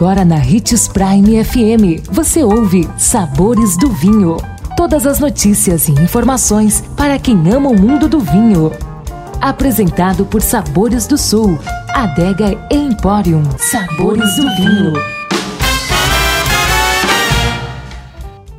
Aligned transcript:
Agora 0.00 0.24
na 0.24 0.36
Ritz 0.36 0.88
Prime 0.88 1.44
FM, 1.44 2.08
você 2.10 2.42
ouve 2.42 2.88
Sabores 2.96 3.76
do 3.76 3.90
Vinho. 3.90 4.38
Todas 4.74 5.06
as 5.06 5.20
notícias 5.20 5.88
e 5.88 5.92
informações 5.92 6.82
para 6.96 7.18
quem 7.18 7.36
ama 7.52 7.68
o 7.68 7.78
mundo 7.78 8.08
do 8.08 8.18
vinho. 8.18 8.72
Apresentado 9.42 10.24
por 10.24 10.40
Sabores 10.40 11.06
do 11.06 11.18
Sul, 11.18 11.58
Adega 11.90 12.58
Emporium. 12.70 13.42
Sabores 13.58 14.36
do 14.36 14.56
Vinho. 14.56 14.94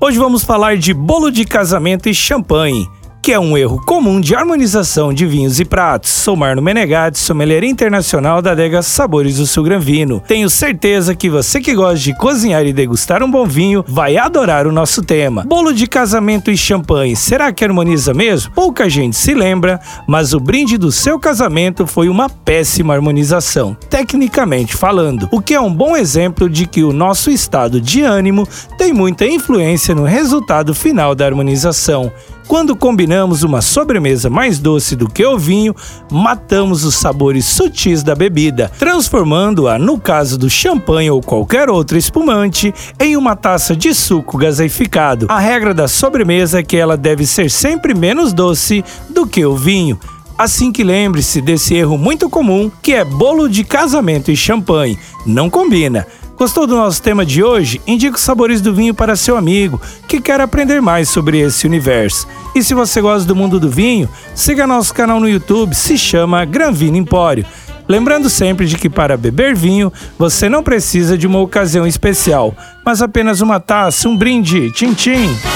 Hoje 0.00 0.16
vamos 0.16 0.42
falar 0.42 0.78
de 0.78 0.94
bolo 0.94 1.30
de 1.30 1.44
casamento 1.44 2.08
e 2.08 2.14
champanhe 2.14 2.88
que 3.26 3.32
é 3.32 3.40
um 3.40 3.58
erro 3.58 3.82
comum 3.84 4.20
de 4.20 4.36
harmonização 4.36 5.12
de 5.12 5.26
vinhos 5.26 5.58
e 5.58 5.64
pratos. 5.64 6.10
Sou 6.10 6.36
Marno 6.36 6.62
Menegatti, 6.62 7.18
sommelier 7.18 7.64
internacional 7.64 8.40
da 8.40 8.52
adega 8.52 8.82
Sabores 8.82 9.38
do 9.38 9.46
Sul 9.48 9.64
Gran 9.64 9.80
Vino. 9.80 10.22
Tenho 10.28 10.48
certeza 10.48 11.12
que 11.12 11.28
você 11.28 11.60
que 11.60 11.74
gosta 11.74 11.98
de 11.98 12.16
cozinhar 12.16 12.64
e 12.64 12.72
degustar 12.72 13.24
um 13.24 13.30
bom 13.30 13.44
vinho 13.44 13.84
vai 13.88 14.16
adorar 14.16 14.64
o 14.64 14.70
nosso 14.70 15.02
tema. 15.02 15.42
Bolo 15.42 15.72
de 15.72 15.88
casamento 15.88 16.52
e 16.52 16.56
champanhe, 16.56 17.16
será 17.16 17.52
que 17.52 17.64
harmoniza 17.64 18.14
mesmo? 18.14 18.52
Pouca 18.52 18.88
gente 18.88 19.16
se 19.16 19.34
lembra, 19.34 19.80
mas 20.06 20.32
o 20.32 20.38
brinde 20.38 20.78
do 20.78 20.92
seu 20.92 21.18
casamento 21.18 21.84
foi 21.84 22.08
uma 22.08 22.30
péssima 22.30 22.94
harmonização, 22.94 23.76
tecnicamente 23.90 24.76
falando, 24.76 25.28
o 25.32 25.40
que 25.40 25.52
é 25.52 25.60
um 25.60 25.74
bom 25.74 25.96
exemplo 25.96 26.48
de 26.48 26.64
que 26.64 26.84
o 26.84 26.92
nosso 26.92 27.28
estado 27.28 27.80
de 27.80 28.02
ânimo 28.02 28.46
tem 28.78 28.92
muita 28.92 29.26
influência 29.26 29.96
no 29.96 30.04
resultado 30.04 30.72
final 30.72 31.12
da 31.12 31.26
harmonização. 31.26 32.12
Quando 32.48 32.76
combinamos 32.76 33.42
uma 33.42 33.60
sobremesa 33.60 34.30
mais 34.30 34.60
doce 34.60 34.94
do 34.94 35.08
que 35.08 35.26
o 35.26 35.36
vinho, 35.36 35.74
matamos 36.10 36.84
os 36.84 36.94
sabores 36.94 37.44
sutis 37.44 38.04
da 38.04 38.14
bebida, 38.14 38.70
transformando-a, 38.78 39.78
no 39.78 39.98
caso 39.98 40.38
do 40.38 40.48
champanhe 40.48 41.10
ou 41.10 41.20
qualquer 41.20 41.68
outro 41.68 41.98
espumante, 41.98 42.72
em 43.00 43.16
uma 43.16 43.34
taça 43.34 43.74
de 43.74 43.92
suco 43.92 44.38
gaseificado. 44.38 45.26
A 45.28 45.40
regra 45.40 45.74
da 45.74 45.88
sobremesa 45.88 46.60
é 46.60 46.62
que 46.62 46.76
ela 46.76 46.96
deve 46.96 47.26
ser 47.26 47.50
sempre 47.50 47.94
menos 47.94 48.32
doce 48.32 48.84
do 49.10 49.26
que 49.26 49.44
o 49.44 49.56
vinho. 49.56 49.98
Assim 50.38 50.70
que 50.70 50.84
lembre-se 50.84 51.40
desse 51.40 51.74
erro 51.74 51.98
muito 51.98 52.28
comum, 52.30 52.70
que 52.80 52.92
é 52.92 53.04
bolo 53.04 53.48
de 53.48 53.64
casamento 53.64 54.30
e 54.30 54.36
champanhe. 54.36 54.98
Não 55.24 55.50
combina. 55.50 56.06
Gostou 56.36 56.66
do 56.66 56.76
nosso 56.76 57.00
tema 57.00 57.24
de 57.24 57.42
hoje? 57.42 57.80
Indique 57.86 58.16
os 58.16 58.22
sabores 58.22 58.60
do 58.60 58.74
vinho 58.74 58.92
para 58.92 59.16
seu 59.16 59.38
amigo 59.38 59.80
que 60.06 60.20
quer 60.20 60.38
aprender 60.38 60.82
mais 60.82 61.08
sobre 61.08 61.40
esse 61.40 61.66
universo. 61.66 62.28
E 62.54 62.62
se 62.62 62.74
você 62.74 63.00
gosta 63.00 63.26
do 63.26 63.34
mundo 63.34 63.58
do 63.58 63.70
vinho, 63.70 64.06
siga 64.34 64.66
nosso 64.66 64.92
canal 64.92 65.18
no 65.18 65.28
YouTube, 65.28 65.74
se 65.74 65.96
chama 65.96 66.44
Gran 66.44 66.72
Vino 66.72 66.98
Empório. 66.98 67.46
Lembrando 67.88 68.28
sempre 68.28 68.66
de 68.66 68.76
que 68.76 68.90
para 68.90 69.16
beber 69.16 69.54
vinho, 69.54 69.90
você 70.18 70.46
não 70.46 70.62
precisa 70.62 71.16
de 71.16 71.26
uma 71.26 71.40
ocasião 71.40 71.86
especial, 71.86 72.54
mas 72.84 73.00
apenas 73.00 73.40
uma 73.40 73.58
taça, 73.58 74.06
um 74.06 74.16
brinde, 74.16 74.70
tchim 74.72 74.92
tchim. 74.92 75.55